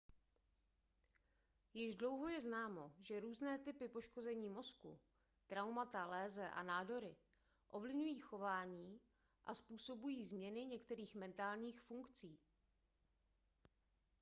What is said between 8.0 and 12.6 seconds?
chování a způsobují změny některých mentálních funkcí